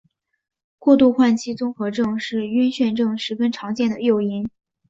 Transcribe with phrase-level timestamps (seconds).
[0.79, 4.49] 过度换气综合症是晕眩症十分常见的诱因。